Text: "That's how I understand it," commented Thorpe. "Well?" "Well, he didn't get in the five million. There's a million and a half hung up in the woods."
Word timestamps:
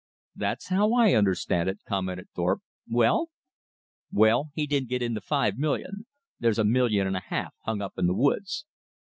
"That's 0.35 0.69
how 0.69 0.93
I 0.95 1.13
understand 1.13 1.69
it," 1.69 1.81
commented 1.87 2.27
Thorpe. 2.33 2.63
"Well?" 2.89 3.29
"Well, 4.11 4.49
he 4.55 4.65
didn't 4.65 4.89
get 4.89 5.03
in 5.03 5.13
the 5.13 5.21
five 5.21 5.59
million. 5.59 6.07
There's 6.39 6.57
a 6.57 6.63
million 6.65 7.05
and 7.05 7.15
a 7.17 7.19
half 7.19 7.53
hung 7.65 7.83
up 7.83 7.99
in 7.99 8.07
the 8.07 8.15
woods." 8.15 8.65